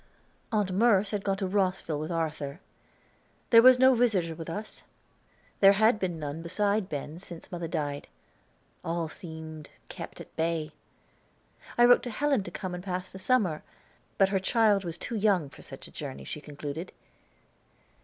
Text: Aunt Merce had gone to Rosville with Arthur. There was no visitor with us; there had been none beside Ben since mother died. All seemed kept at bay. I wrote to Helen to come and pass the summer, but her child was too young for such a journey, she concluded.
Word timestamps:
Aunt 0.51 0.71
Merce 0.71 1.11
had 1.11 1.23
gone 1.23 1.37
to 1.37 1.47
Rosville 1.47 1.99
with 1.99 2.09
Arthur. 2.11 2.59
There 3.51 3.61
was 3.61 3.77
no 3.77 3.93
visitor 3.93 4.33
with 4.33 4.49
us; 4.49 4.81
there 5.59 5.73
had 5.73 5.99
been 5.99 6.17
none 6.17 6.41
beside 6.41 6.89
Ben 6.89 7.19
since 7.19 7.51
mother 7.51 7.67
died. 7.67 8.07
All 8.83 9.07
seemed 9.07 9.69
kept 9.89 10.19
at 10.19 10.35
bay. 10.35 10.71
I 11.77 11.85
wrote 11.85 12.01
to 12.01 12.09
Helen 12.09 12.41
to 12.45 12.49
come 12.49 12.73
and 12.73 12.83
pass 12.83 13.11
the 13.11 13.19
summer, 13.19 13.61
but 14.17 14.29
her 14.29 14.39
child 14.39 14.83
was 14.83 14.97
too 14.97 15.13
young 15.15 15.49
for 15.49 15.61
such 15.61 15.87
a 15.87 15.91
journey, 15.91 16.23
she 16.23 16.41
concluded. 16.41 16.93